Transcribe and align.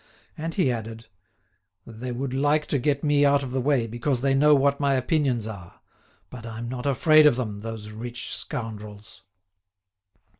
And 0.35 0.55
he 0.55 0.71
added: 0.71 1.05
"They 1.85 2.11
would 2.11 2.33
like 2.33 2.65
to 2.69 2.79
get 2.79 3.03
me 3.03 3.23
out 3.23 3.43
of 3.43 3.51
the 3.51 3.61
way 3.61 3.85
because 3.85 4.21
they 4.21 4.33
know 4.33 4.55
what 4.55 4.79
my 4.79 4.95
opinions 4.95 5.45
are. 5.45 5.79
But 6.31 6.43
I'm 6.43 6.67
not 6.67 6.87
afraid 6.87 7.27
of 7.27 7.35
them, 7.35 7.59
those 7.59 7.91
rich 7.91 8.33
scoundrels." 8.35 9.21